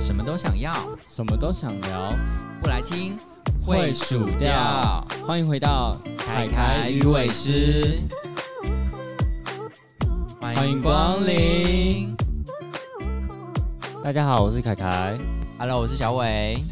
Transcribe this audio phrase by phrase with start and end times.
[0.00, 0.74] 什么都想要，
[1.08, 2.12] 什么都想聊，
[2.60, 3.16] 不来听
[3.62, 5.06] 会数掉。
[5.26, 7.98] 欢迎回到凯凯鱼尾狮，
[10.40, 12.14] 欢迎光临。
[14.02, 15.16] 大家好，我是凯凯。
[15.58, 16.62] Hello，我是小伟。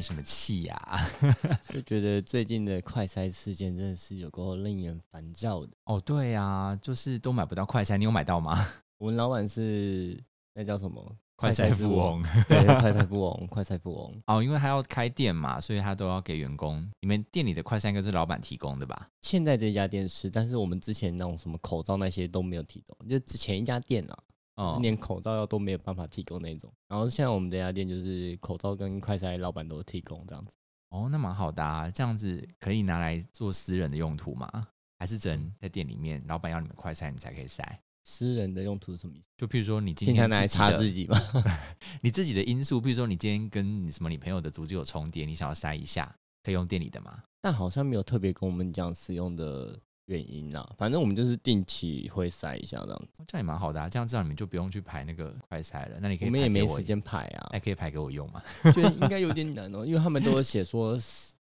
[0.00, 1.10] 叹什么气呀、
[1.68, 5.72] 就觉得最近的快筛事件真的是有够令人烦躁的。
[5.84, 8.66] 哦，对呀、就是都买不到快筛，你有买到吗？
[8.96, 10.18] 我们老板是
[10.54, 11.14] 那叫什么？
[11.36, 12.22] 快筛富翁。
[12.48, 14.22] 对，快筛富翁， 快筛富翁。
[14.26, 16.90] 哦，因为他要开店嘛，所以他都要给员工。
[17.00, 19.10] 你们店里的快筛应该是老板提供的吧？
[19.20, 24.18] 现在这家店是，但是我们之前那种什么口罩那些都没有提供，就之前一家店啊，
[24.60, 26.70] 哦，连口罩要都没有办法提供那种。
[26.86, 30.52] 然后现在我们这家店就是口罩跟快筛老板都提供这样子。
[30.90, 34.48] 哦，那蛮好的啊，这样子可以拿来做私人的用途吗？
[34.98, 37.64] 还是只能在店里面，老板要你们快筛，你们才可以筛？
[38.04, 39.28] 私人的用途是什么意思？
[39.38, 41.56] 就譬如说你今今天来擦自己的自己吗？
[42.02, 47.22] 你自己的因素，譬如说你今天跟你什么你朋友的足迹有重叠，你想要筛一下，可以用店里的吗？
[47.40, 49.78] 但好像没有特别跟我们讲使用的
[50.10, 50.68] 原因啦。
[50.76, 55.98] 反正我们就是定期会筛一下这样这样也蛮好的啊，这样这样你们就不用去排那个快筛了。
[56.00, 58.42] 那你可以我们也没时，间排啊那，可以排给我用吗？
[58.74, 60.98] 觉得应该有点难哦、因为他们都有写说，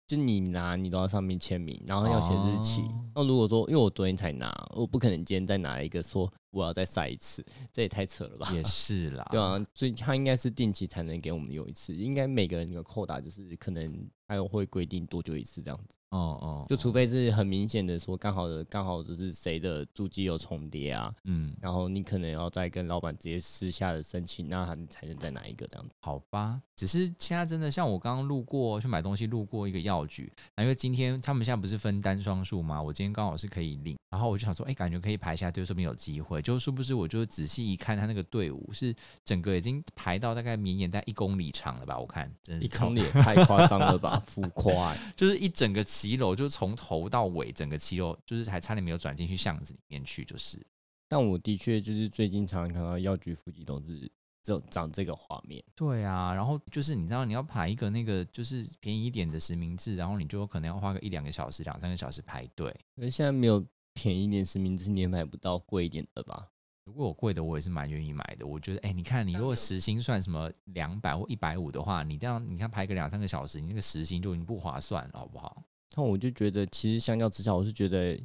[0.06, 3.04] 就你拿你都要上面签名，然后要写日期哦。
[3.16, 8.50] 那、如果说因为我昨天才拿，我不可能今天再拿一个说我要再筛一次，这也太扯了吧？
[8.52, 15.95] 也是啦， 对啊，所以他应该是定期才能给我们用一次，应该每个人的扣打就是可能还有会规定多久一次这样子。
[16.16, 25.92] 哦哦，就除非是很明显的说，刚好的刚好就是谁的主机有重叠啊，嗯，然后你可能要再跟老板直接私下的申请，那他才能再拿一个这样子。
[26.00, 32.82] 好吧，只是现在真的像我刚刚路过去买东西，路过一个药局，那因为今天他们现在不是分单双数吗？
[32.82, 36.40] 我今天刚好是可以领，然后我就想说，哎、感觉可以排一下队，说不定有机会。
[36.40, 38.94] 就殊不知，我就仔细一看，他那个队伍是
[39.24, 41.98] 整个已经排到大概绵延在一公里长了吧？
[41.98, 44.98] 我看真是超公里也 太夸张了吧，浮夸、欸！
[45.16, 50.64] 就是一整个骑楼，就是从头到尾，整个骑楼就是还差点没有转进去巷子里面去，就是
[51.08, 54.08] 但我的确就是最近常常看到药局附近都是
[54.40, 55.60] 这种长这个画面。
[55.74, 62.72] 对啊，然后就是你知道你要排一个那个就是便宜一点的实名制，然后你就可能要花个一两个小时、两三个小时排队。
[62.94, 66.46] 可是现在没有便宜一点实名制，你也买不到贵一点的吧？
[66.84, 68.46] 如果我贵的，我也是蛮愿意买的。
[68.46, 75.64] 我觉得，哎、你看，你如果时薪算什么两百或一百五的话，你这样你看排个两三个小时，你那个时薪就已经不划算了，好不好？
[75.94, 78.18] 那我就觉得，其实相较之下，我是觉得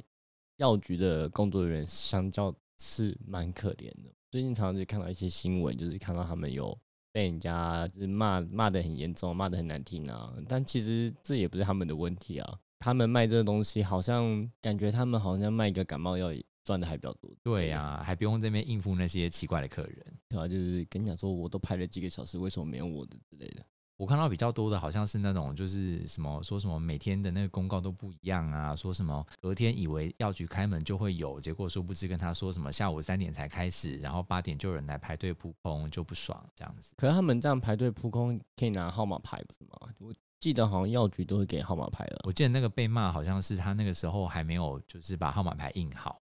[0.56, 4.12] 药局的工作人员相较是蛮可怜的。
[4.30, 6.76] 最近常常就看到一些新闻，就是看到他们有
[7.12, 10.34] 被人家就是骂骂的很严重，骂的很难听啊。
[10.48, 12.58] 但其实这也不是他们的问题啊。
[12.78, 16.32] 他们卖这个东西，好像感觉他们好像卖一个感冒药
[16.64, 17.30] 赚的还比较多。
[17.42, 20.04] 对呀、还不用这边应付那些奇怪的客人。
[20.28, 23.62] 对啊，就是跟你讲说，我都排了几个小时，为什么没有我的之类的。
[24.02, 36.96] 我看到比较多的好像是那种，就是什么说什么每天的那个公告都不一样啊，说什么隔天以为药局开门就会有，结果殊不知跟他说什么下午三点才开始，然后八点就有人来排队扑空，就不爽这样子。
[36.96, 39.88] 可是他们这样排队扑空，可以拿号码牌不是吗？
[40.00, 42.22] 我记得好像药局都会给号码牌了。
[42.24, 46.20] 我记得那个被骂好像是他那个时候还没有就是把号码牌印好，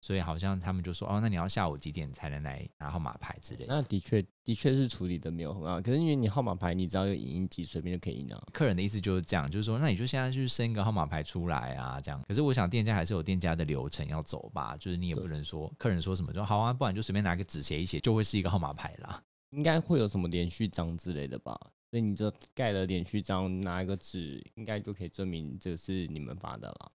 [0.00, 3.74] 所以好像他们就说哦，那你要下午几点才能来拿号码牌之类的。
[3.74, 8.42] 那的确的确是处理的没有很好，可是因为你号码牌，你只要有影印机，随便就可以印啊。
[8.52, 12.22] 客人的意思就是这样，就是说，那你就现在去申一个号码牌出来啊，这样。
[12.28, 19.22] 可是我想店家还是有店家的流程要走吧，就是你也不能说客人说什么就好啊，不然就随便拿个纸写一写，就会是一个号码牌啦。
[19.50, 21.58] 应该会有什么连续章之类的吧？
[21.90, 26.90] 所以你就盖了连续章，拿一个纸，应该就可以证明这是你们发的啦。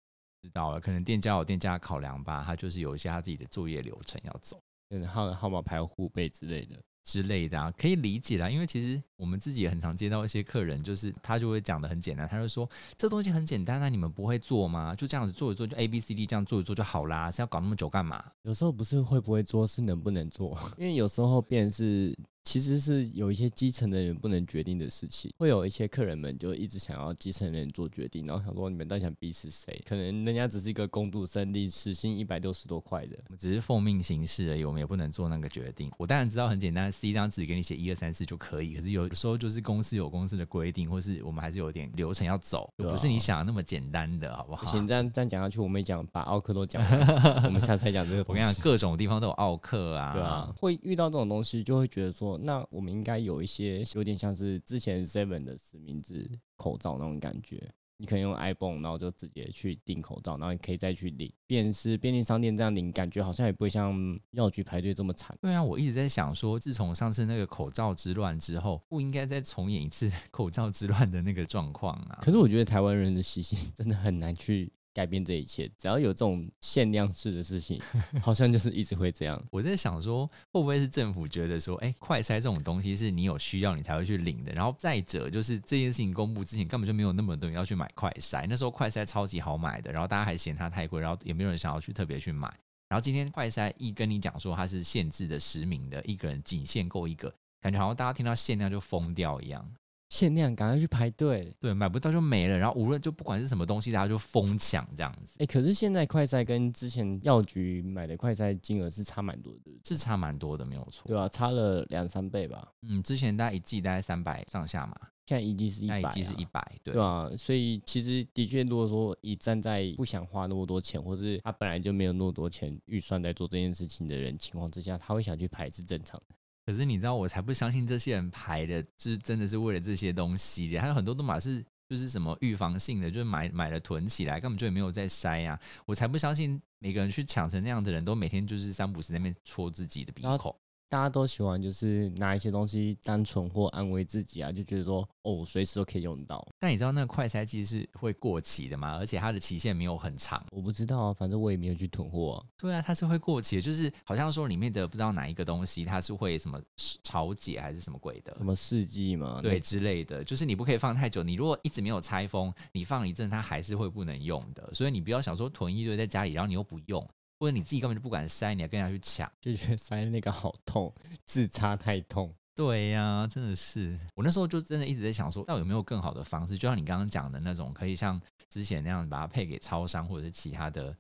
[0.43, 4.61] 知道了，可能店家有店家考量吧，他就是有一些他自己的作业流程要走。
[4.91, 6.81] 嗯，号号码牌互背之类的。
[7.05, 14.95] 之类的啊，可以理解啦，因为其实我们自己也很常接到一些客人，就是他就会讲的很简单，他就说这东西很简单，啊你们不会做吗？
[14.95, 18.25] 就这样子做一做，就 A B C D 这样做一做就好啦，是要搞那么久干嘛？
[18.43, 20.57] 有时候不是会不会做，是能不能做。
[20.79, 29.83] 因为有时候变是其实是有一些基层的人不能决定的事情，会有一些客人们就一直想要基层的人做决定，然后想说你们到底想逼死谁？
[29.87, 35.91] 可能人家只是一个工读生，领时薪一百六十多块的，我们只是奉命行事而已，我们也不能做那个决定。
[35.99, 44.65] 我当然知道很简单，撕一张纸给你写一二三四就可以，可是有时候就是公司有公司的规定，或是我们还是有点流程要走，啊不是你想的那么简单的，好不不好？
[44.65, 48.25] 行，这样这样讲下去，我们也讲把奥克都讲完， 我们下次再讲这个。
[48.27, 57.69] 我跟你讲，各种地方都有奥克啊，对啊，会遇到这种东西，就会觉得说，那我们应该有一些有点像是之前 Seven 的实名制口罩那种感觉。
[57.99, 61.33] 你可以用 iPhone，然后就直接去订口罩，然后你可以再去领。
[61.47, 63.93] 便是便利商店这样领，感觉好像也不会像
[64.31, 65.37] 药局排队这么惨。
[65.41, 72.19] 对啊，我一直在想说，自从上次那个口罩之乱之后，不应该再重演一次 口罩之乱的那个状况啊。
[72.23, 74.73] 可是我觉得台湾人的习性 真的很难去。
[74.99, 77.81] 改变这一切，只要有这种限量式的事情，
[78.21, 79.41] 好像就是一直会这样。
[79.49, 84.53] 我在想说，会不会是政府觉得说，哎，快筛这种东西是你有需要你才会去领的。
[84.53, 88.45] 然后再者，就是这件事情公布之前，根本就没有那么多人要去买快筛。
[88.49, 92.53] 那时候快筛超级好买的，然后大家还嫌它太贵，然后也没有人想要去特别去买。
[92.89, 99.65] 然后今天快筛一跟你讲说它是限制的实名的，一个人仅限购一个，感觉好像大家听到限量就疯掉一样。
[100.09, 101.53] 限量，赶快去排队。
[101.61, 102.57] 对，买不到就没了。
[102.57, 105.35] 然后无论就不管是什么东西，大家就疯抢这样子。
[105.39, 111.05] 哎，可是现在快赛跟之前药局买的快赛金额是差蛮多的，是差蛮多的，没有错。
[111.07, 112.73] 对啊，差了两三倍吧。
[112.83, 114.97] 嗯，之前大概一季大概三百上下嘛，
[115.27, 117.31] 现在一季是一百，一季是一百，对啊？
[117.37, 126.35] 所以其实的确，如果说以站在不想花那么多钱，或是他本来就没有那么多钱预算在做这件事情的人情况之下，他会想去排是正常的。
[126.69, 130.79] 可是你知道，我才不相信这些人排的，是真的是为了这些东西的。
[130.79, 135.59] 还有很多都嘛是就是什么预防性的，就是买买了囤起来，根本就也没有在筛呀。
[135.87, 140.55] 我才不相信每个人去抢成那样的人都每天就是三不时那边戳自己的鼻孔。
[140.89, 146.47] 大家都喜欢就是拿一些东西单纯或安慰自己啊，就觉得说哦，随时都可以用到。
[146.59, 148.97] 但你知道那个快筛剂是会过期的吗？
[148.97, 150.43] 而且它的期限没有很长。
[150.51, 152.45] 我不知道啊，反正我也没有去囤货。
[152.57, 156.61] 对啊，它是会过期的，就是好像说里面的不知道哪一个东西，它是会什么
[157.03, 161.23] 潮解还是什么鬼的，什么试剂嘛，对之类的，就是你不可以放太久。
[161.23, 164.73] 你如果一直没有拆封，你放一阵它还是会不能用的。
[164.73, 167.07] 所以你不要想说囤一堆在家里，然后你又不用。
[167.39, 170.93] 或者你自己根本就不敢塞，你还跟人家去抢，就觉得塞那个好痛，
[171.25, 172.35] 自插太痛。
[172.55, 173.97] 对呀，真的是。
[174.17, 176.59] 我那时候就真的一直在想说，到底有没有更好的方式？
[176.59, 180.93] 就像你刚刚讲的那种，可以像之前那样把它配给超商或者是其他的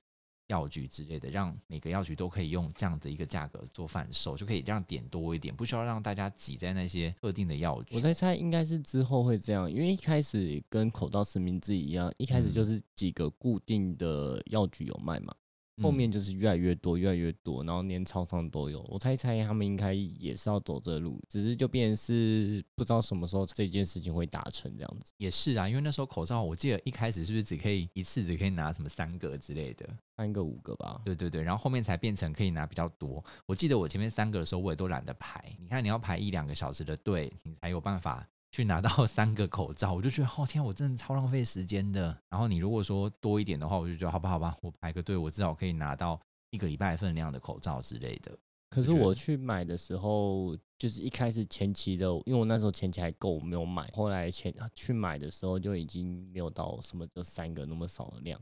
[0.46, 7.96] 药局之类的，让每个药局都可以用这样的一个价格做贩售，就可以让点多一点，不需要让大家挤在那些特定的药局。
[7.96, 15.34] 我在猜，应该是之后会这样，因为一开始跟口罩实名制一样，一开始就是几个固定的药局有卖嘛。
[15.80, 18.82] 后面就是越来越多，越来越多，然后连超商都有。
[18.88, 25.12] 我猜猜他们应该也是要走这路，只是就变是不知道什么时候这件事情会达成这样子。
[25.16, 31.00] 也是啊，因为那时候口罩，我记得一开始是不是只可以一次只可以拿什么三个之类的，三个五个吧？
[31.04, 33.24] 对对对，然后后面才变成可以拿比较多。
[33.46, 35.44] 我记得我前面三个的时候，我也都懒得排。
[35.60, 38.26] 你看你要排一两个小时的队，你才有办法。
[38.50, 42.16] 去拿到三个口罩，我就觉得，哦天，我真的超浪费时间的。
[42.30, 46.18] 然后你如果说多一点的话，我就觉得，好吧，好吧，我排个队，我至少可以拿到
[46.50, 48.36] 一个礼拜份量的口罩之类的。
[48.70, 53.90] 可是我去买的时候，就是一开始前期的，因为我那时候前期还够，我没有买。
[53.94, 58.38] 后来前去买的时候，就已经没有到什么这三个那么少的量，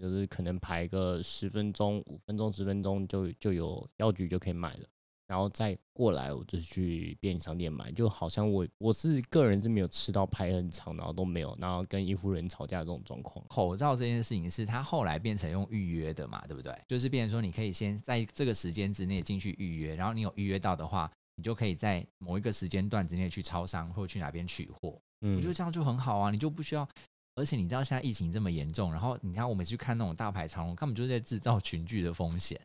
[0.00, 4.88] 就是可能排个十分钟、五分钟、十分钟就就有药局就可以买了。
[5.28, 13.44] 然后再过来，我就去便利商店买，就好像我我是个人是没有吃到排很长，然后都没有，然后跟医护人吵架这种状况。
[13.46, 16.74] 口罩这件事情是它后来变成用预约的嘛，对不对？
[16.88, 24.98] 就是变成说你可以先在这个时间之内进去预约，然后你有预约到的话，你就可以在某一个时间段之内去超商或者去哪边取货。
[25.20, 26.88] 嗯，我觉得这样就很好啊，你就不需要，
[27.34, 32.58] 而且你知道现在疫情这么严重，然后你看我们去看那种大排长龙，根本就是在制造群聚的风险。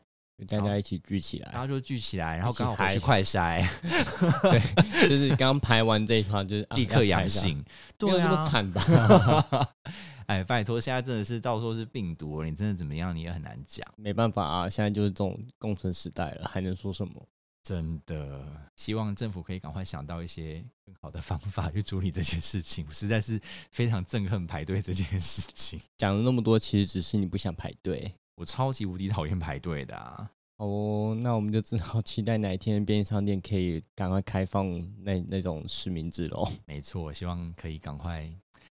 [0.48, 3.64] 大家一起聚起来，然后就聚起来，然后刚好回去快筛，
[4.42, 7.64] 对，就是刚排完这一趴，就是立刻阳性，
[8.00, 9.68] 没有那么惨吧？
[10.26, 13.86] 哎，拜托，现在真的是到时候是病毒，你真的怎么样，你也很难讲。
[13.96, 17.28] 没办法啊，现在就是这种共存时代了，还能说什么？
[17.62, 18.44] 真的，
[18.76, 22.84] 希望政府可以赶快想到一些更好的方法去处理这些事情。
[22.88, 25.80] 我实在是非常憎恨排队这件事情。
[25.96, 28.14] 讲了那么多，其实只是你不想排队。
[28.36, 30.28] 我超级无敌讨厌排队的啊！
[30.56, 34.68] 哦，那我们就只好期待哪一天便利商店可以赶快开放
[35.04, 36.44] 那那种实名制喽。
[36.66, 38.28] 没错，希望可以赶快。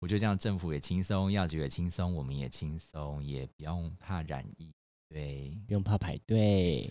[0.01, 4.73] 我觉得这样政府也轻松，药局也轻松，我们也轻松，也不用怕染疫，
[5.09, 6.91] 对，不用怕排队。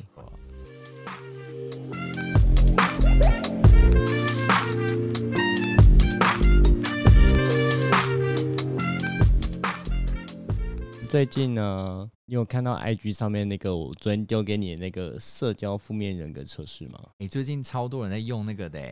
[11.10, 17.00] 最近呢，你有看到 IG 上面那个我昨天丢给你的那个社交负面人格测试吗？
[17.20, 18.92] 你最近超多人在用那个的，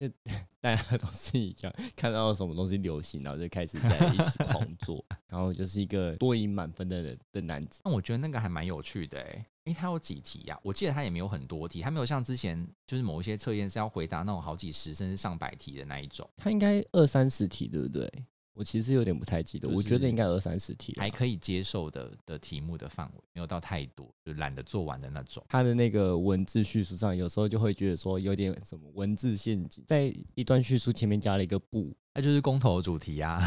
[0.00, 0.08] 就
[0.60, 7.80] 大家都是一样，看到什么东西流行，然后就开始在一起狂做，然后就是一个多赢满分的的男子。
[7.84, 10.58] 那我觉得那个还蛮有趣的，哎，因为他有几题呀？
[10.64, 16.28] 我记得他也没有很多题，他没有像之前就是某一些测验是要回答那种好几十甚至上百题的那一种。
[16.36, 18.12] 他应该二三十题，对不对？
[18.52, 21.02] 我其实有点不太记得，就我觉得是应该二三十题啦。
[21.02, 25.44] 还可以接受的的题目的范围，没有到太多，就懒得做完的那种。
[25.48, 33.40] 他的那个文字叙述上，有时候就会觉得说有点什么文字陷阱，在一段叙述前面加了一个不，那就是公投主题啊，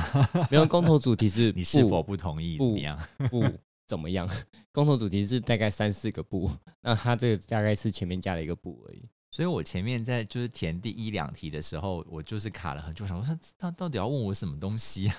[0.50, 2.58] 没有公投主题是 你是否不同意？
[2.58, 3.00] 怎不么样？
[3.30, 3.44] 不
[3.86, 4.28] 怎么样？
[4.72, 6.50] 公投主题是大概三四个不，
[6.82, 9.04] 那他这个大概是前面加了一个不而已。
[9.34, 15.16] 所以我前面在就是填第一两题的时候，我就是卡了很久，想说他他到底要问我什么东西啊？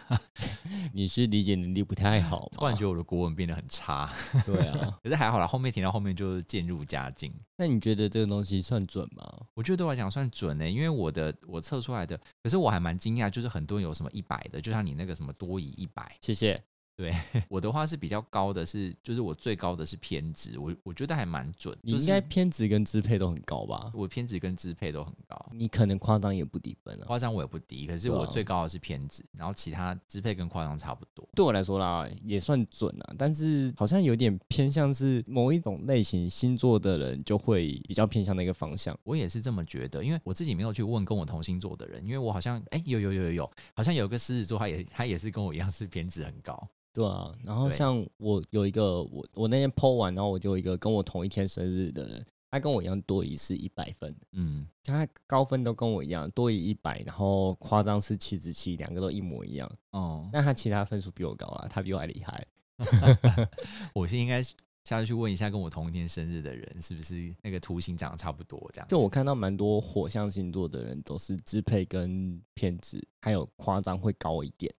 [0.95, 2.79] 你是理解能力不太好突然吗？
[2.79, 4.09] 觉得我的国文变得很差，
[4.47, 7.35] 对啊， 可是还好啦，后面填到后面就是渐入佳境。
[7.57, 9.29] 那你觉得这个东西算准吗？
[9.53, 16.63] 我觉得对我来讲算准呢、因为我的我测出来的，可是我还蛮惊讶，就是很多人有什么一百的，就像你那个什么多疑一百，谢谢。
[17.49, 23.91] 我的话是比较高的是，就是我最高的是偏执，我我觉得还蛮准，你应该偏执跟支配都很高吧？
[23.95, 27.05] 我偏执跟支配都很高，你可能夸张也不低分啊。
[27.07, 31.29] 夸张我也不低，可是我最高的是偏执，然后其他支配跟夸张差不多。
[31.35, 38.97] 对我来说啦，也算准啊，但是好像有点偏向是某一种类型星座的人就会比较偏向那个方向。
[39.03, 46.69] 我也是这么觉得，因为我自己没有去问跟我同星座的人，因为我好像哎、有有有有有，好像有个狮子座，他也他也是跟我一样是偏执很高。
[46.95, 59.69] 对啊，然后像我有一个我我那天 PO 完，然后我就有一个跟我同一天生日的人，他跟我一样多疑是一百分，嗯，他高分都跟我一样，多疑一百，然后夸张是七十七，两个都一模一样。
[59.91, 62.47] 哦，那他其他分数比我高啊，他比我还厉害。
[63.93, 64.41] 我是应该
[64.85, 68.87] 下次去问一下跟我同一天生日的人，是不是那个图形长得差不多这样？
[68.89, 74.73] 就我看到蛮多火象星座的人都是支配跟偏执，还有夸张会高一点。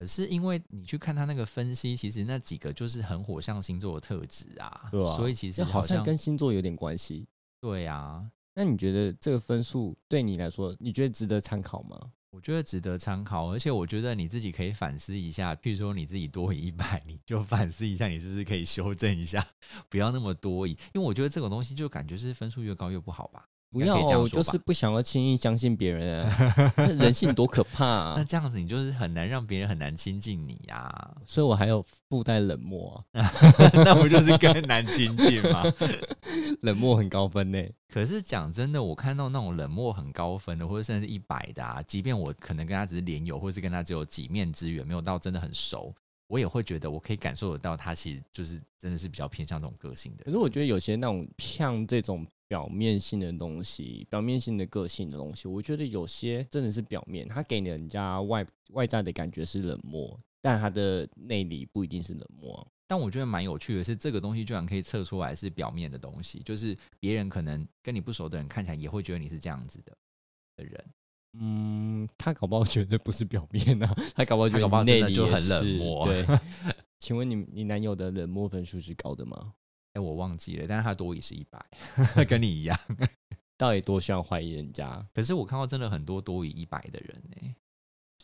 [0.00, 7.28] 可是因为你去看他那个分析，其实那几个就是很火象星座的特质啊，对啊所以其实好像像跟星座有点关系。
[7.60, 12.00] 对啊，那你觉得这个分数对你来说，你觉得值得参考吗？
[12.30, 19.46] 我觉得值得参考，而且我觉得你自己可以反思一下，譬如说你自己多疑一百，你就反思一下，你是不是可以修正一下，
[19.90, 23.46] 不要那么多疑，因为我觉得这种东西就感觉是分数越高越不好吧。
[23.70, 26.28] 不要哦，我就是不想要轻易相信别人
[26.98, 28.26] 人性多可怕啊 那啊！
[28.28, 33.32] 这样子你就是很难让别人很难亲近你呀、所以我还有附带冷漠啊，
[33.84, 35.62] 那不就是更难亲近吗？
[36.62, 37.58] 冷漠很高分呢。
[37.88, 45.94] 可是讲真的，我看到那种冷漠很高分的，或者甚至一百的啊，即便我可能跟他只是连友，或是跟他只有几面之缘，没有到真的很熟，
[46.26, 50.30] 我也会觉得我可以感受得到他其实就是真的是比较偏向这种个性的可。
[50.30, 62.66] 是我觉得有些那种像这种表面性的东西，表面性的个性的东西，我觉得有些真的是表面，他给人家外外在的感觉是冷漠，但他的内里不一定是冷漠啊。
[62.88, 69.96] 但我觉得蛮有趣的是，这个东西居然可以测出来是表面的东西，就是别人可能跟你不熟的人看起来也会觉得你是这样子的
[70.56, 70.84] 的人。
[71.38, 76.26] 嗯，他搞不好觉得不是表面啊，他搞不好觉得内里很冷漠对，
[76.98, 79.54] 请问你你男友的冷漠分数是高的吗？
[80.00, 81.64] 哎、我忘记了，但是他多疑是一百，
[82.24, 82.78] 跟你一样。
[83.58, 85.06] 到底多需要怀疑人家？
[85.12, 87.54] 可是我看到真的很多多疑一百的人呢、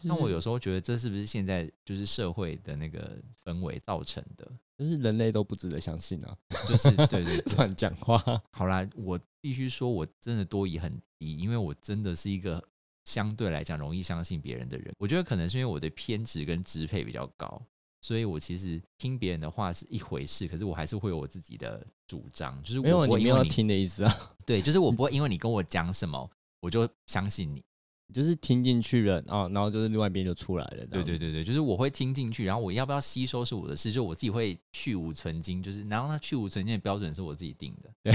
[0.02, 4.50] 那我有时候觉得这是不是现在就是社会的那个氛围造成的？
[4.78, 6.36] 就是人类都不值得相信啊，
[6.68, 8.18] 就是对对对， 乱讲话。
[8.52, 12.62] 好啦，我必须说，我真的多疑很低，因为我真的是一个
[13.04, 14.94] 相对来讲容易相信别人的人。
[14.98, 17.62] 我觉得可能是因为我的偏执跟支配比较高，
[18.06, 27.64] 所以我其实听别人的话是一回事，可是我还是会有我自己的主张，就是没有，我没有听的意思啊，对，就是我不会因为你跟我讲什么，我就相信你。
[28.08, 30.86] 你就是听进去了啊，然后就是另外一边就出来了。
[30.90, 37.90] 对对对对，就是我会听进去，然后我要不要吸收是我的事，就我自己会去无存精，就是然后那去无存精的标准是我自己定的。
[38.02, 38.12] 对，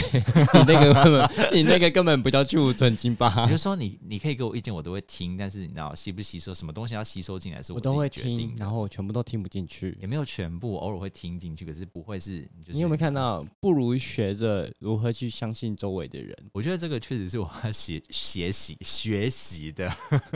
[0.53, 3.57] 你那个根本你那个根本不叫去无存精吧也就？
[3.57, 10.11] 说你你可以给我意见，我都会听，但是你知道吸不吸收，什么东西要吸收进来是我都会听，然后我全部都听不进去也。
[10.11, 12.41] 没有全部，偶尔会听进去，可是不会是。
[12.65, 13.13] 就是、你有没有看？
[13.13, 13.41] 到？
[13.61, 16.37] 不如学着如何去相信周围的人。
[16.51, 19.80] 我觉得这个确实是我要学学习学习的。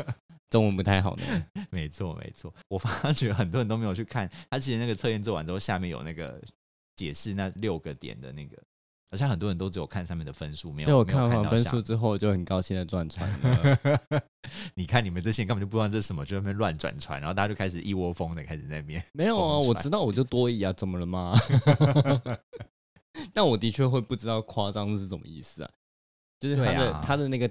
[0.49, 1.45] 中文不太好呢。
[1.69, 6.41] 没错没错， 我发觉很多人都没有去看，他其实那个测验做完之后，下面有那个
[6.95, 8.55] 解释那六个点的那个，
[9.11, 14.21] 好像很多人都只有看上面的分数，没有我看完分数之后，就很高兴的转传了。
[14.75, 19.03] 你看你们这些人根本就不知道这是什么，就在那边乱转传，然后大家就开始一窝蜂的开始在那边。
[19.13, 21.33] 没有啊，我知道我就多疑啊，怎么了吗？
[23.33, 25.71] 但我的确会不知道夸张是什么意思啊，
[26.39, 27.49] 就是他的、啊他的那个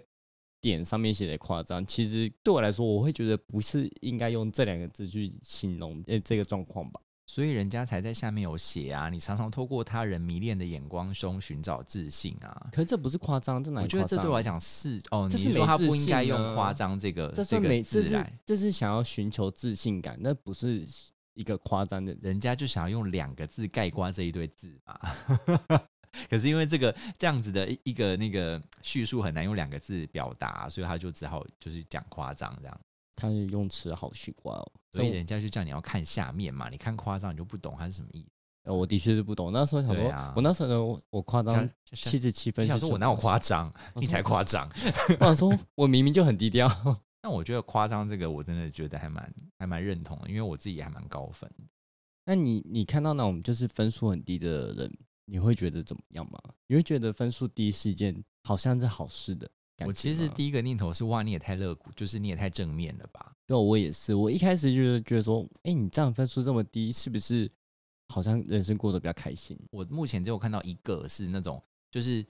[0.72, 6.98] 点上面写的夸张，其实对我来说，我会觉得不是应该用这两个字去形容呃这个状况吧。
[7.26, 12.68] 所以人家才在下面有写啊，你常常透过他人迷恋的眼光中寻找自信啊。
[12.72, 20.86] 可是这不是夸张，这哪里我觉得这对我来讲是哦，这是说他不应该用夸张这个这算个没这是字来，这是想要寻求自信感，那不是
[21.34, 22.16] 一个夸张的。
[22.22, 24.98] 人家就想要用两个字概括这一堆字嘛。
[26.28, 32.80] 可是因为这个这样子的一一个那个叙述很难用两个字表达，所以他就只好就是讲夸张这样。
[33.16, 38.28] 他的用词好奇怪哦，所以人家就叫你要看下面嘛，你看夸张你就不懂它是什么意思。
[38.64, 39.52] 呃我的确是不懂。
[39.52, 43.38] 那时候想说，啊我那时候呢，我我夸张七十七分，想说我哪有夸？
[43.38, 43.72] 张？
[43.94, 44.68] 你才夸张。
[45.20, 46.68] 我想说，我明明就很低调。
[47.20, 51.64] 但我觉得夸张这个，我真的觉得还蛮还蛮认同的，因为我自己还蛮高分的。
[52.24, 56.38] 那你你看到那种就是分数很低的人，你会觉得怎么样吗？
[56.66, 59.88] 你会觉得分数低是一件好像是好事的感觉？
[59.88, 63.32] 我其实第一个念头是哇，你也太乐观，就是你也太正面了吧？
[63.46, 64.14] 对，我也是。
[64.14, 67.50] 我一开始就是觉得说，哎、你这样分数这么低，是不是
[68.08, 69.58] 好像人生过得比较开心？
[69.70, 72.24] 我目前只有看到一个是那种，就是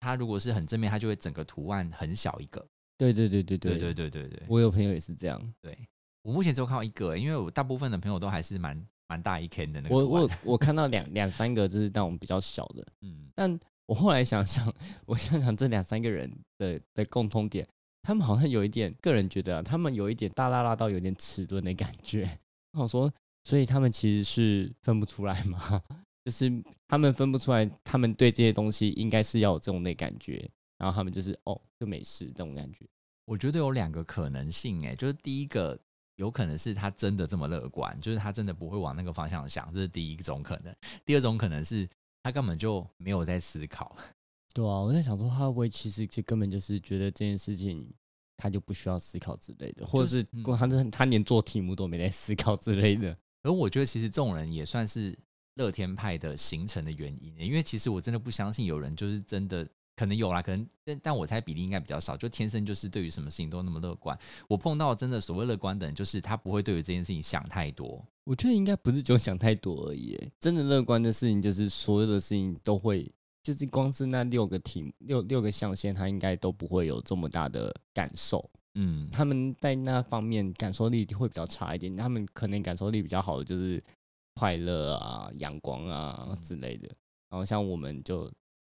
[0.00, 2.66] 他如果是很正面，他就会整个图案很小一个。
[2.96, 5.54] 对对对对对对对对对对，我有朋友也是这样。
[5.60, 5.76] 对
[6.22, 14.72] 我目前只有看到一个，因为我大部分的朋友都还是蛮蛮大一坑的那个我我我看到两两三个就是那种比较小的， 嗯，但我后来想想，
[15.06, 17.66] 我想想这两三个人的的共通点，
[18.02, 22.38] 他们好像有一点，个人觉得、啊、他们有一点大拉拉到有点迟钝的感觉。
[22.72, 23.12] 我想说，
[23.44, 25.82] 所以他们其实是分不出来嘛？
[26.24, 26.50] 就是
[26.88, 32.86] 他们分不出来，他们对这些东西应该是要有这种的感觉，然后他们就是哦就没事这种感觉。
[33.26, 35.78] 我觉得有两个可能性，哎，就是第一个
[36.16, 40.74] 有可能是他真的这么乐观，就是他真的不会往那个方向想，这是第一种可能。
[41.04, 41.88] 第二种可能是
[42.22, 43.96] 他根本就没有在思考，
[44.52, 47.92] 对啊，我在想说，他会不会其实就根本就是觉得这件事情
[48.36, 50.24] 他就不需要思考之类的，或者是
[50.56, 53.16] 他真他连做题目都没在思考之类的。
[53.42, 55.16] 而我觉得其实这种人也算是
[55.56, 64.18] 乐天派的形成的原因，因为其实我真的不相信有人就是真的可能有啦，可能但但我猜比例应该比较少，就天生就是对于什么事情都那么乐观。
[64.48, 68.04] 我碰到真的所谓乐观的人，就是他不会对于这件事情想太多。
[68.24, 73.10] 我觉得应该不是就想太多而已，真的乐观的事情就是所有的事情都会，
[73.42, 78.50] 就是光是那六个题目六六个象限，他应该都不会有这么大的感受。
[78.76, 83.80] 嗯，他们在那方面感受力会比较差一点，他们可能感受力比较好的就是
[84.34, 86.88] 快乐啊、阳光啊嗯之类的，
[87.30, 88.28] 然后像我们就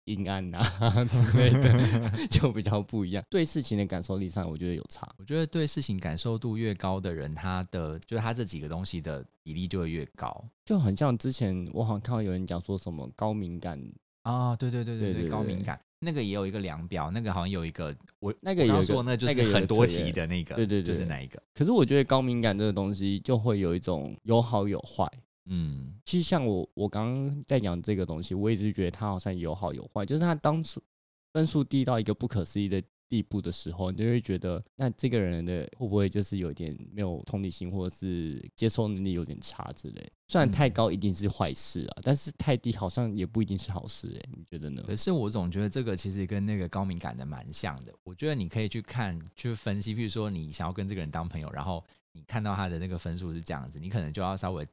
[0.10, 3.24] 阴暗啊之类的， 就比较不一样。
[3.30, 5.08] 对事情的感受力上，我觉得有差。
[5.20, 10.44] 我觉得对事情感受度越高的人，他的就是他这几个东西的比例就会越高。
[10.66, 13.80] 就很像之前我好像看到有人讲说什么高敏感，
[14.24, 25.06] 啊、对对对对对，高敏感那个也有一个量表，那个好像有一个我那个有一个我刚说那就是很多题的那个，对对对就是那一个，可是我觉得高敏感这个东西就会有一种有好有坏。
[25.50, 30.82] 嗯，其实像我我刚刚在讲这个东西，我一直觉得他好像有好有坏，就是他当初
[31.34, 40.12] 分数低到一个不可思议的地步的时候，你就会觉得那这个人的会不会就是有点没有同理心，或者是接受能力有点差之类。
[40.28, 44.84] 虽然太嗯高一定是坏事啊，但是太低好像也不一定是好事哎、你觉得呢？
[44.86, 47.92] 可是我总觉得这个其实跟那个高敏感的蛮像的。
[48.04, 54.68] 我觉得你可以去看、去分析，比如说你想要跟这个人当朋友，然后你看到他的那个分数是这样子，你可能就要稍微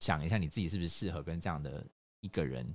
[0.00, 1.86] 想一下你自己是不是适合跟这样的
[2.20, 2.74] 一个人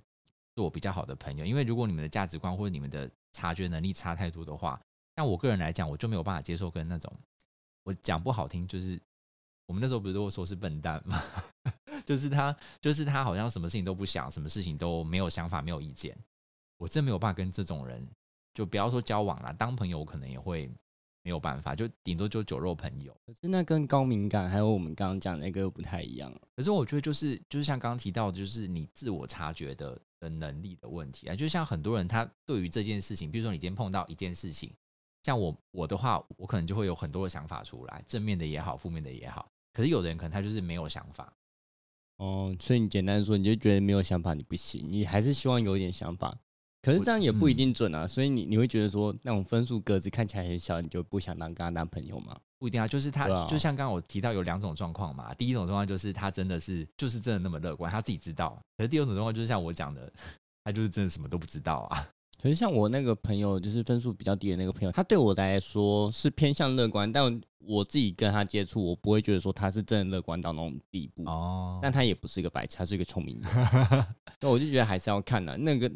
[0.56, 1.46] 做比较好的朋友。
[1.46, 4.82] 因为如果你们的价值观或者你们的察觉能力差太多的话，
[5.16, 7.12] 像我个人来讲，我就没有办法接受跟那种
[7.84, 9.00] 我讲不好听，就是
[9.66, 11.22] 我们那时候不是都说是笨蛋吗？
[12.06, 16.16] 就是他，就是他好像什么事情都不想，什么事情都没有想法，没有意见。
[16.78, 18.08] 我真没有办法跟这种人，
[18.54, 20.70] 就不要说交往啦，当朋友我可能也会
[21.26, 23.12] 没有办法，就顶多就酒肉朋友。
[23.26, 26.32] 可是那跟高敏感还有我们刚刚讲的那个又不太一样。
[26.56, 31.36] 可是我觉得就是就是像刚刚提到的，就是你自我察觉的的能力的问题啊。
[31.36, 34.72] 就像很多人他对于这件事情，比如说你今天碰到一件事情，
[35.24, 39.50] 像我我的话，我可能就会有很多的想法出来，正面的也好，负面的也好。
[39.74, 41.34] 可是有的人可能他就是没有想法，
[42.18, 46.38] 哦，所以你简单说，你就觉得没有想法你不行，你还是希望有一点想法。
[46.86, 52.38] 可是这样也不一定准啊，所以你你会觉得说那种分数格子看起来很小，你就不想当跟他当朋友吗？
[52.60, 55.34] 不一定啊，就是他，啊就像刚刚我提到有两种状况嘛。
[55.34, 58.56] 第一种状况就是他真的是就是真的那么乐观，他自己知道。
[58.78, 60.12] 可是第二种状况就是像我讲的，
[60.64, 62.08] 他就是真的什么都不知道啊。
[62.40, 71.24] 可是像我那个朋友，就是分数比较低的那个朋友，他对我来说是偏向乐观，但我自己跟他接触，我不会觉得说他是真的乐观到那种地步。
[71.26, 73.52] 哦但他也不是一个白痴，他是一个聪明人。
[74.40, 75.92] 那，我就觉得还是要看的、那个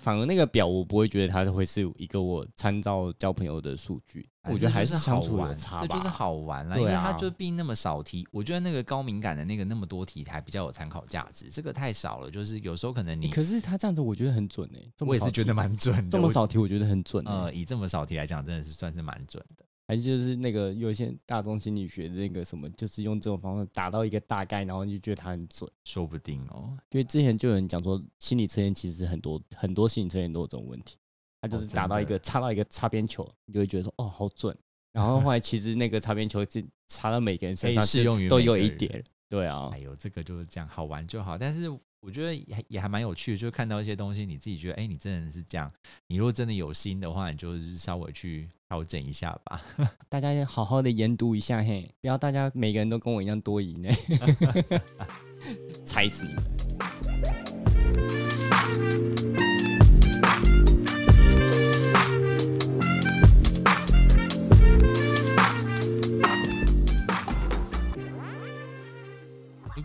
[0.00, 5.86] 反而那个表我不会觉得它会是一个我参照交朋友的数据，我觉得还是相处有差吧。
[5.86, 17.30] 这就是好玩啦，对因为它啊就毕竟那么少题，我觉得那个高敏感的那个那么多题还比较有参考价值，这个太少了，就是有时候可能你，可是他这样子，我觉得很准诶、这么少我也是觉得蛮准的，这么少题，我觉得很准、欸。
[17.30, 19.64] 呃，以这么少题来讲，真的是算是蛮准的。
[19.92, 25.70] 还是就是那个有一些大众心理学的那个什么，就是用这种方式达到一个大概，然后你就觉得它很准。
[25.84, 30.96] 说不定哦，因为之前就有人讲说，心理测验其实很多很多心理测验都有这种问题，
[31.42, 34.56] 他就是哦真打到一个的插到一个擦边球，你就会觉得说哦好准。
[34.92, 41.36] 然后后来其实那个擦边球是擦到每个人身上适用于都有一点，对啊哎，呦，这个就是这样，好玩就好。
[41.36, 41.68] 但是
[42.04, 45.70] 我觉得也还也还蛮有趣的，就是看到一些东西，你自己觉得，哎，你真的是这样。
[46.08, 49.62] 你如果真的有心的话，你就是稍微去调整一下吧。
[50.10, 53.88] 大家好好的研读一下嘿，不要大家每个人都跟我一样多疑呢
[55.86, 56.34] 踩死你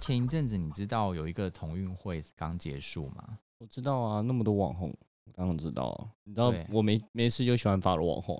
[0.07, 3.37] 前一阵子你知道有一个同运会刚结束吗？
[3.59, 4.89] 我知道啊，那么多网红，
[5.25, 6.07] 我当然知道啊。
[6.23, 8.39] 你知道我没没事就喜欢发了网红，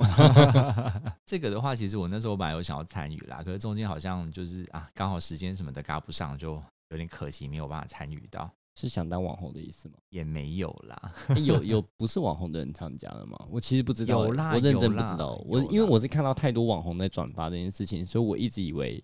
[1.27, 6.53] 这个的话，其实我那时候本来有想要参与啦，可是中间好像就是啊，刚好时间什么的赶不上，就
[6.91, 8.49] 有点可惜，没有办法参与到，
[8.79, 9.95] 是想当网红的意思吗？
[10.07, 11.13] 也没有啦。
[11.35, 13.37] 欸有有不是网红的人参加了吗？
[13.51, 15.35] 我其实不知道欸，有啦我认真不知道。
[15.45, 19.03] 我因为我是看到太多网红在转发这件事情，所以我一直以为，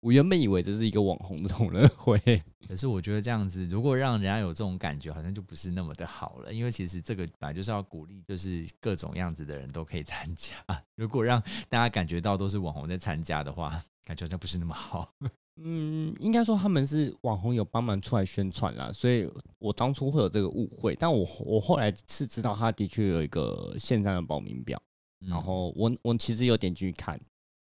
[0.00, 2.18] 我原本以为这是一个网红的同乐会。
[2.66, 6.52] 可是我觉得这样子，如果让人家有这种感觉，好像就不是那么的好了。
[6.52, 10.54] 因为其实这个本来就是要鼓励，就是各种样子的人都可以参加。
[10.96, 15.12] 如果让大家感觉到都是网红在参加的话，感觉好像不是那么好。
[15.62, 24.80] 嗯，应该说他们是网红有帮忙出来宣传啦，所以我当初会有这个误会，但我我后来是知道他的确有一个线上的报名表，
[25.26, 27.20] 然嗯后我我其实有点进去看，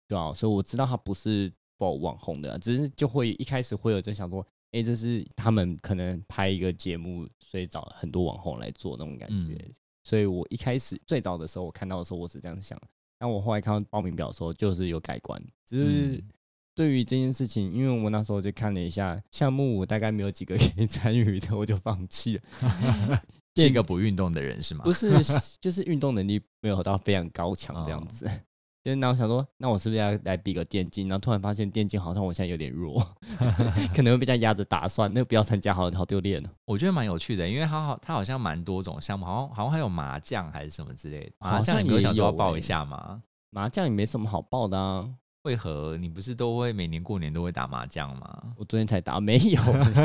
[0.06, 12.78] 对啊，所以我知道他不是报网红的啊，只是就会一开始会有在想说，哎、这是他们可能拍一个节目，所以找很多网红来做那种感觉，嗯所以我一开始最早的时候我看到的时候我是这样想，
[13.18, 16.16] 但我后来看到报名表的时候就是有改观，只是。
[16.18, 16.22] 嗯
[16.72, 23.22] 对于这件事情，因为我那时候就看了一下项目，我大概没有几个可以 参与的，我就放弃了。
[23.56, 24.82] 是一个不运动的人是吗？
[24.84, 25.10] 不是，
[25.60, 28.24] 就是运动能力没有到非常高强这样子。
[28.82, 31.06] 就是那我想说，那我是不是要来比个电竞？
[31.06, 32.98] 然后突然发现电竞好像我现在有点弱，
[33.94, 36.48] 可能会被人家压着打，算那不要参加好了，好丢脸哦。
[36.64, 41.32] 我觉得蛮有趣的，因为它好，它好像蛮多种项目，好像好像还有麻将还是什么之类的。
[41.38, 43.22] 麻将你没有想说要报一欸下吗？
[43.50, 45.06] 麻将也没什么好报的啊，
[45.42, 48.42] 为何你不是都会每年过年都会打麻将吗？
[48.56, 49.60] 我昨天才打，没有。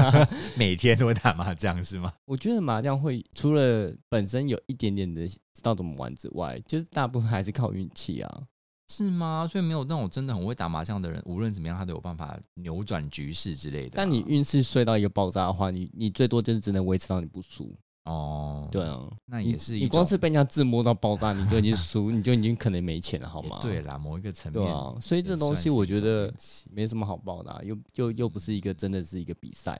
[0.58, 2.12] 每天都会打麻将是吗？
[2.26, 8.42] 我觉得麻将会除了本身有一点点的知道怎么玩之外，就是大部分还是靠运气啊。
[8.88, 9.48] 是吗？
[9.50, 13.94] 所以没有那种真的很会打麻将的人，无论怎么样，他都有办法扭转局势之类的吗。
[13.96, 17.76] 但你运势衰到一个爆炸的话，你你最多就是只能维持到你不输。
[18.04, 23.58] 哦，对，啊，那也是一你光是被人家自摸到爆炸，你就已经输，你就已经可能没钱了，好吗？
[23.60, 26.32] 对啦，某一个层面对啊，所以这东西我觉得
[26.70, 29.76] 没什么好报的、啊，又又又不是一个真的是一个比赛，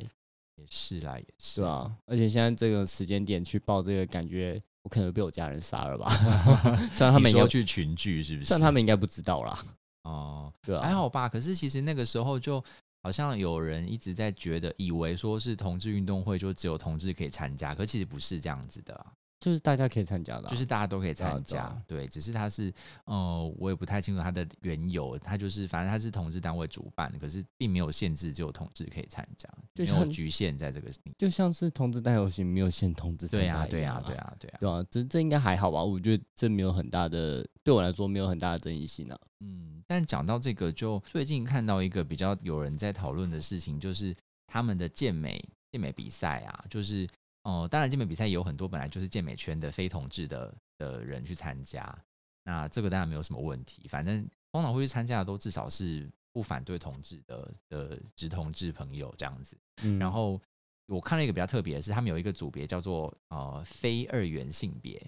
[0.56, 6.08] 也是啦，也是对啊，而且现在这个时间点去报这个，感觉我可能被我家人杀了吧？
[6.94, 8.46] 虽然他们应该，去群聚是不是？
[8.46, 9.66] 虽然他们应该不知道啦，
[10.04, 11.28] 哦，对啊，还好吧。
[11.28, 12.64] 可是其实那个时候就
[13.02, 19.12] 好像有人一直在觉得，以为说是同志运动会就只有同志可以参加，可其实不是这样子的啊、
[19.46, 21.66] 就是大家可以参加的啊、就是大家都可以参加。
[21.66, 25.20] 啊对，只是它是呃，我也不太清楚它的缘由。
[25.20, 30.90] 它就是反正它是同志单位主办，可是并没有限制只有同志可以参加，没有就像局限在这个。
[31.16, 34.58] 就像是同志大游行没有限同志参对啊，对啊，对啊，对啊。
[34.60, 35.84] 对啊，这这应该还好吧？
[35.84, 39.20] 我觉得这没有很大的，对我来说没有很大的争议性啊。
[39.42, 44.16] 嗯，但讲到这个，就最近看到一个比较有人在讨论的事情，就是
[44.48, 47.08] 他们的健美健美比赛啊，就是
[47.46, 51.98] 哦、呃当然健美比赛也有很多本来就是健美圈的非同志的的人去参加，
[52.44, 59.58] 那这个当然没有什么问题，反正通常会去参加的都至少是不反对同志的的直同志朋友这样子。
[59.84, 60.42] 嗯，然后
[60.88, 65.00] 我看了一个比较特别的是，他们有一个组别叫做呃非二元性别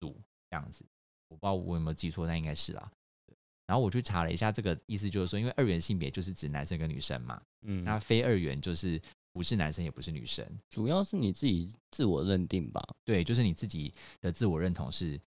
[0.00, 0.20] 组
[0.50, 0.84] 这样子，
[1.28, 2.90] 我不知道我有没有记错，但应该是啦。
[3.26, 9.00] 对然后我去查了一下，这个意思就是说，因为二元性别就是指男生跟女生嘛，嗯，那非二元就是
[9.34, 12.80] 不是男生也不是女生，主要是你自己自我认定吧。
[13.04, 15.20] 对，就是你自己的自我认同是，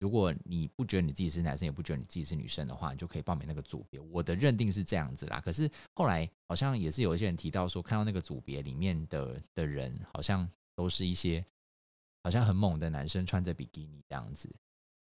[0.00, 4.00] 如果你不觉得你自己是男生，也不觉得你自己是女生的话，你就可以报名那个组别。
[4.00, 11.44] 我的认定是这样子啦，可是后来好像也是有一些人提到说，看到那个组别里面的的人，好像都是一些
[12.24, 14.52] 好像很猛的男生穿着比基尼这样子，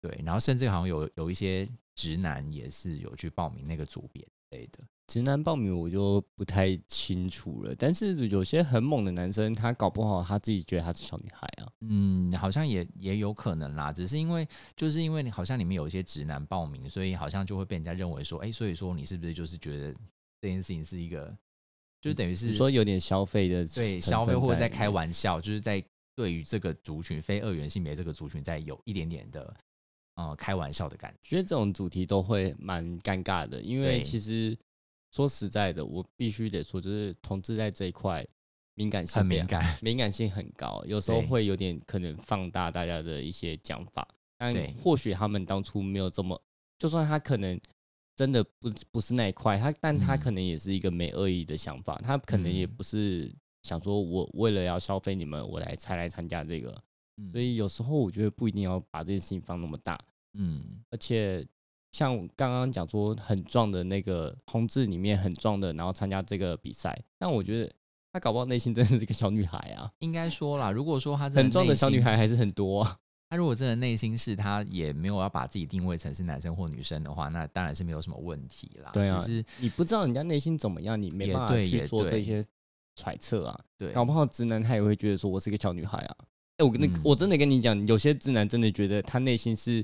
[0.01, 4.79] 对，然后甚至好像有有一些直男也是有去报名那个组别之类的。
[5.07, 11.67] 直男报名我就不太清楚了，但是有些很猛的男生，他搞不好他自己觉得他是小女孩啊。
[11.81, 19.91] 嗯，好像也也有可能啦，只是因为就是因为你好像里面有一些直男报名，所以好像就会被人家认为说，哎，所以说你是不是就是觉得
[20.39, 21.35] 这件事情是一个，
[21.99, 25.83] 就等于是说有点消费的对消费或者在开玩笑，就是在
[26.15, 29.51] 对于这个族群非二元性别这个族群在有一点点的
[30.19, 31.29] 呃开玩笑的感觉。
[31.29, 34.57] 觉得这种主题都会蛮尴尬的，因为其实。
[35.11, 38.23] 说实在的，我必须得说，就是同志在这一块
[38.75, 44.07] 敏感性很敏感， 敏感性很高，有时候会有点可能放大大家的一些讲法。
[44.37, 44.53] 但
[44.83, 46.39] 或许他们当初没有这么，
[46.77, 47.59] 就算他可能
[48.15, 56.71] 真的不不是那一块，他但他可能也是一个没恶意的想法，他可能也不是想说我为了要消费你们，我来才来参加这个。
[57.31, 59.99] 所以有时候我觉得不一定要把这件事情放那么大。
[60.33, 61.45] 嗯，而且。
[61.91, 67.73] 像刚刚讲说很壮的那个同志里面很壮的，然后参加这个比赛，但我觉得
[68.13, 69.91] 他搞不好内心真的是一个小女孩啊。
[69.97, 72.87] 应该说啦，如果说他很壮的小女孩还是很多，
[73.27, 78.91] 他如果真的内心是他也没有要把自己定位成是男生或女生的话，那当然是没有什么问题啦。
[78.93, 82.45] 对啊，只是你不知道人家内心怎么样，你没办法去做这些
[82.95, 83.59] 揣测啊。
[83.79, 86.15] 对，搞不好直男他也会觉得说我是一个小女孩啊。
[86.57, 89.83] 哎，我跟那我真的跟你讲，有些直男真的觉得他内心是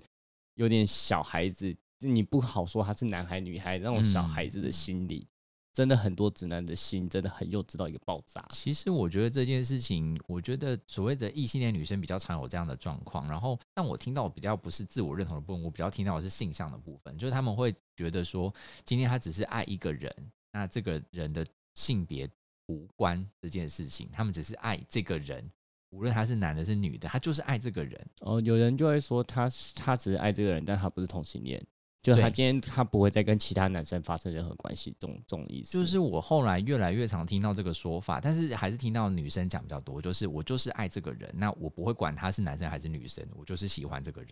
[0.55, 1.75] 有点小孩子。
[1.99, 5.25] 你不好说他是男孩女孩那种小孩子的心理，
[5.73, 8.45] 真的很多直男的心真的很幼稚到一个爆炸。
[8.51, 13.27] 其实我觉得这件事情，我觉得所谓的异性恋女生比较常有这样的状况。
[13.29, 18.53] 然后，但我听到比较不是自我认同的部分，我比较听到的是性向的部分，就是他们会觉得说，
[18.85, 20.13] 今天他只是爱一个人，
[20.51, 22.29] 那这个人的性别
[22.67, 25.49] 无关这件事情，他们只是爱这个人。
[25.95, 28.07] 无论他是男的，是女的，他就是爱这个人。
[28.19, 31.61] 哦，有人就会说他他只是爱这个人，但他不是同性恋。
[32.03, 35.75] 就他今天他不会再跟其他男生发生任何关系，这种这种意思。
[35.75, 39.99] 就是我后来越来越常听到这个说法，但是还是听到女生讲比较多。
[39.99, 44.29] 就是我就是爱这个人，那我不会管他是男生还是女生，我就是喜欢这个人。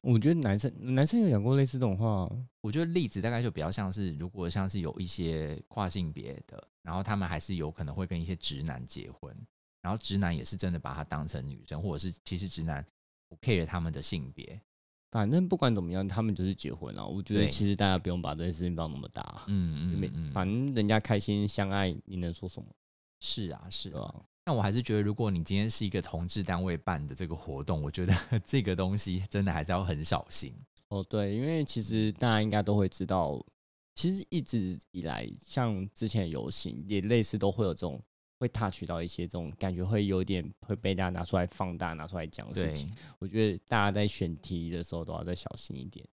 [0.00, 2.28] 我觉得男生男生有讲过类似这种话。
[2.60, 9.32] 我觉得例子大概就比较像是，如果像是有一些跨性别的，然后他们还是有可能会跟一些直男结婚，
[9.82, 12.82] 然后直男也是真的把她当成女生，或者是其实直男
[13.28, 14.58] 不 care 他们的性别。
[15.10, 17.06] 反正不管怎么样，他们就是结婚了。
[17.06, 19.44] 我觉得其实大家不用把这件事情放那么大。
[19.46, 22.66] 嗯嗯嗯，反正人家开心相爱，你能说什么？
[23.20, 24.24] 是啊，是啊。
[24.44, 28.14] 但我还是觉得，如果你今天是一个同志单位办的这个活动，我觉得
[28.46, 30.54] 这个东西真的还是要很小心。
[30.88, 33.38] 哦，对，因为其实大家应该都会知道，
[33.94, 38.02] 其实一直以来，像之前游行也类似，都会有这种。
[38.42, 42.92] 会 touch 到一些这种感觉，会有点会被大家拿出来放大、拿出来讲的事情。
[43.20, 46.04] 我觉得大家在选题的时候都要再小心一点。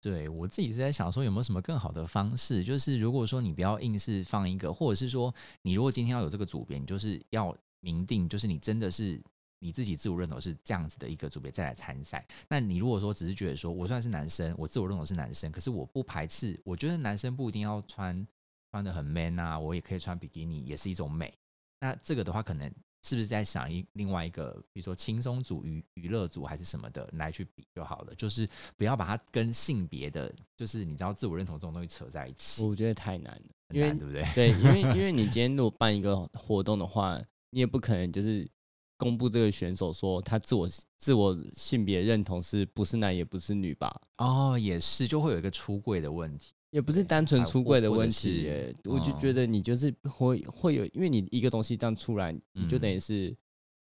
[0.00, 2.64] 对我自己是在想说，有没有什么更好的方式？
[2.64, 9.22] 就是如果说你不要硬是放一个，或者是说你如果今天要有这个组别，你就是要明定，就是你真的是
[9.60, 12.26] 你自己自我认同是这样子的一个组别再来参赛。
[12.48, 18.26] 那你如果说只是觉得说我虽然是男生，我自我认同是男生，可是我不排斥，我觉得男生不一定要穿
[18.70, 21.32] 穿的很 man 啊，我也可以穿比基尼，也是一种美。
[21.80, 22.68] 那这个的话，可能
[23.04, 32.64] 是不是在想一另外一个，比如说轻松组、娱娱乐组还是什么的来去比就好了，就是不要把它跟性别的，就是你知道自我认同这种东西扯在一起。
[32.64, 34.24] 我觉得太难了，因为对不对？
[34.34, 38.48] 对，因为因为你今天 如果办一个活动的话，你也不可能就是
[38.96, 44.00] 公布这个选手说他自我自我性别认同是不是男也不是女吧？
[44.16, 46.52] 哦，也是，就会有一个出柜的问题。
[46.70, 53.34] 也不是单纯出柜的问题，耶，我就觉得你就是会会有，因为你一个东西这样出来，你就等于是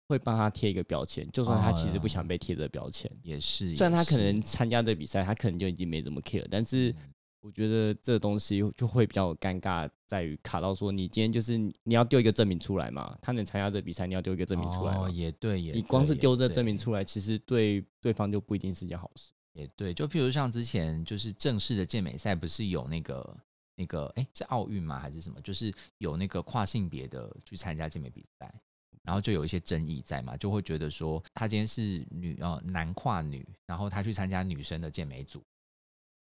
[0.07, 3.75] 会帮他贴一个标签，就算他其实不想被贴这个标签，也是。
[3.75, 6.95] 虽然他可能参加这比赛，他可能就已经没怎么 care，但是
[7.41, 19.31] 我觉得这东西就会比较尴尬，在于卡到说你今天就是你要丢一个证明出来嘛，他能参加这比赛，你要丢一个证明出来，哦，也对，也你光是丢这证明出来，其实对对方就不一定是件好事。
[19.57, 23.37] 也对，就譬如像之前就是正式的健美赛，不是有那个
[23.75, 25.41] 那个哎是奥运吗还是什么？
[25.41, 28.53] 就是有那个跨性别的去参加健美比赛，
[29.01, 35.43] 然后就有一些争议在嘛，就会觉得说他今天是女呃男跨女，然后他去参加女生的健美组，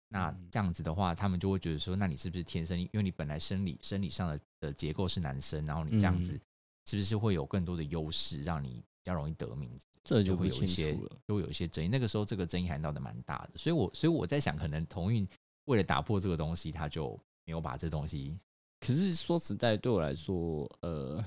[0.09, 6.41] 那这样子的话，他们就会觉得说，那你是不是天生因为你本来生理生理上的的结构是男生，然后你这样子
[6.87, 9.71] 是不是会有更多的优势，让你比较容易得名？
[10.07, 11.89] 这就会有一些，就会有一些争议。
[11.89, 15.27] 那个时候，这个争议还闹得蛮大的，所以我所以我在想，可能同运
[15.65, 18.39] 为了打破这个东西，他就没有把这东西。
[18.79, 21.25] 可是说实在，对我来说，呃，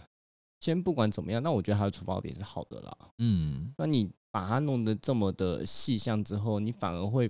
[0.61, 2.97] 先不管怎么样，那我觉得他的出发点是好的啦。
[3.17, 7.29] 嗯，那你把它弄得这么的细项之后，你反而会，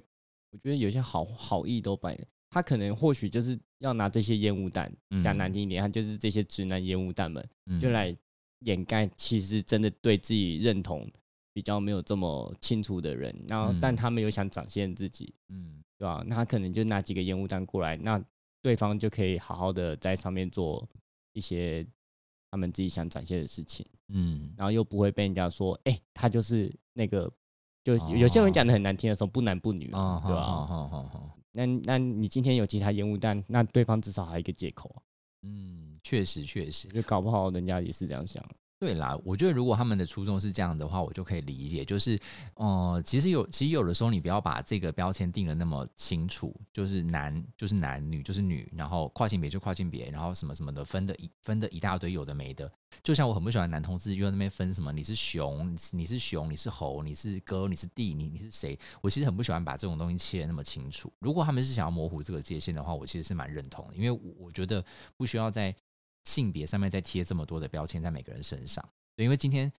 [0.51, 2.15] 我觉得有些好好意都摆，
[2.51, 4.91] 他可能或许就是要拿这些烟雾弹，
[5.23, 8.15] 讲难听一点，他就是这些直男烟雾弹们，嗯就来
[8.59, 11.09] 掩盖其实真的对自己认同
[11.53, 13.95] 比较没有这么清楚的人，然后但嗯。
[13.95, 15.81] 他们又想展现自己，嗯。
[15.97, 16.23] 对吧？
[16.25, 18.23] 那他可能就拿几个烟雾弹过来，那
[18.61, 20.87] 对方就可以好好的在上面做
[21.33, 21.85] 一些
[22.49, 23.85] 他们自己想展现的事情。
[24.07, 24.53] 嗯。
[24.55, 27.29] 然后又不会被人家说，哎、他就是那个，
[27.83, 35.01] 就有些人讲的很难听的时候，不男不女，哦，对吧、好好好好，那那你今天有其他烟雾弹，那对方至少还有一个借口啊，
[35.41, 38.41] 嗯，确实确实，就搞不好人家也是这样想。
[38.79, 41.83] 对啦，我觉得如果他们的初衷是这样的话，我就可以理解。
[41.83, 42.17] 就是，
[42.53, 52.71] 呃，其实有，其实有的时候你不要把这个标签定的那么清楚，就是男就是男，女就是女，然后跨性别就跨性别，然后什么什么的分的一分的一大堆有的没的。
[53.03, 58.79] 就像我很不喜欢男同志就在那边分什么你是熊，你是熊，你是猴，你是哥，你是弟，你你是谁？
[59.01, 61.11] 我其实很不喜欢把这种东西切的那么清楚。
[61.19, 64.81] 如果他们是想要模糊这个界限的话，我其实是蛮认同的，因为我我觉得
[65.17, 65.75] 不需要在
[66.23, 68.83] 性别上面再贴这么多的标签在每个人身上。
[69.15, 69.71] 对，因为今天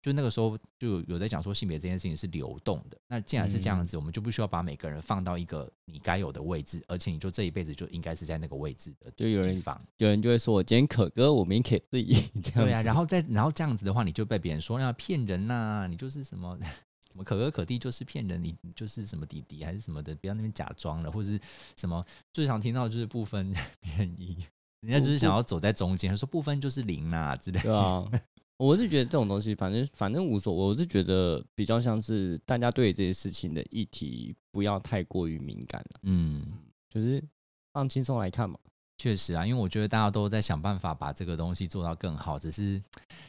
[0.00, 2.98] 就那个时候就有在讲说性别这件事情是流动的。
[3.08, 9.80] 那既然是这样子，我们就不需要把每个人放到一个你该有的位置，而且你就这一辈子就应该是在那个位置的就有人地方。
[9.98, 12.64] 有人就会说我今天可哥，我明天可以这样。
[12.64, 16.58] 对啊，然后再然后这样子的话，你就被别人说那骗人呐、你就是什么。
[17.10, 21.40] 什么可哥可弟就是骗人，你你就是什么弟弟还是什么的，不要那边假装了，或是
[21.74, 24.36] 什么最常听到就是不分 偏一，
[24.80, 27.64] 人家就是想要走在中间，说不分就是零啊、之类的。
[27.64, 28.04] 对啊，
[28.56, 30.62] 我是觉得这种东西，反正反正无所谓。
[30.62, 36.44] 我是觉得比较像是大家对这些事情的议题不要太过于敏感了，嗯，
[36.88, 37.22] 就是
[37.72, 38.58] 放轻松来看嘛。
[39.00, 42.82] 确实啊，因为我觉得大家都在想办法把这个东西做到更好，只是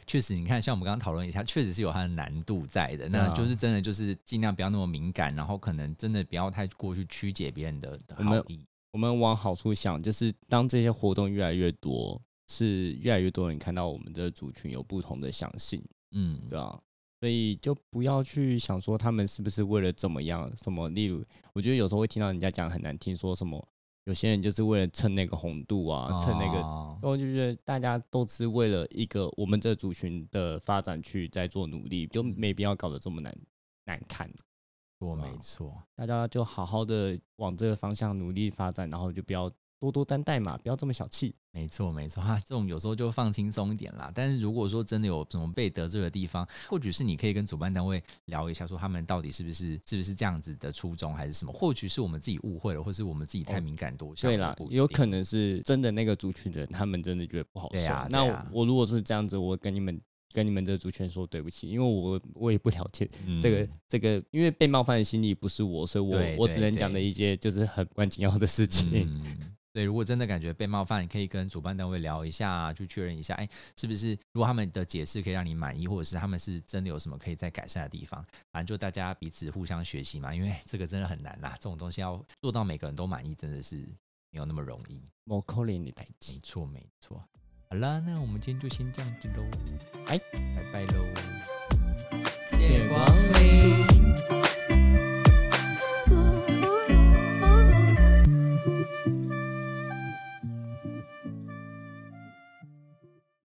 [0.04, 3.08] 确实你看，像我们刚刚讨论一下，确实是有它的难度在的。
[3.08, 8.66] 那就是真的就是尽量不要那么敏感，然后可能真的不要太过去曲解别人的好意。
[8.92, 16.80] 我们往好处想，就是当这些活动越来越多，是越来越多人看到我们的族群有不同的想性，嗯，对吧、
[17.20, 23.64] 所以就不要去想说他们是不是为了怎么样，什么，例如，我觉得有时候会听到人家讲很难听，说什么
[24.04, 26.98] 有些人就是为了蹭那个红度啊，蹭那个哦。
[27.00, 33.32] 然后就觉得大家都是为了一个我们这族群的发展去在做努力，就没必要搞得这么难
[33.84, 34.28] 难看。
[35.00, 35.82] 错，没错。
[35.96, 41.34] 大家就好好的往这个方向努力发展，然后就不要多多担待嘛，不要这么小气。
[41.52, 44.12] 没错，没错哈，这种有时候就放轻松一点啦。
[44.14, 51.52] 但是如果说真的有什么被得罪的地方，或许是你可以跟主办单位聊一下，说他们到底是不是是不是这样子的初衷，还是什么？
[51.52, 54.30] 或许是我们自己误会了，或是我们自己太哦敏感多想。
[54.30, 57.80] 对啦，有可能是真的那个族群的人，他们真的觉得不好受。
[57.80, 60.00] 对啊那我,、对啊我如果是这样子，我跟你们
[60.32, 68.90] 跟你们这个族群说对不起，因为我我也不了解能这个、这个，因为被冒犯的心理不是我，所以我我只能讲的一些就是很关紧要的事情。
[68.94, 83.76] 嗯，对，如果真的感觉被冒犯，你可以跟主办单位聊一下，去确认一下，哎，是不是如果他们的解释可以让你满意，或者是他们是真的有什么可以再改善的地方，反正就大家彼此互相学习嘛，因为这个真的很难啦，这种东西要做到每个人都满意，真的是
[84.30, 85.00] 没有那么容易。
[85.24, 87.22] 我可怜你代没志，错，没错。
[87.72, 89.44] 好啦那我们今天就先这样子喽
[90.04, 90.18] 嗨
[90.56, 91.04] 拜拜喽
[92.48, 93.79] 谢谢光临。